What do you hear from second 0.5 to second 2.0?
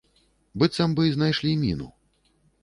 Быццам бы знайшлі міну.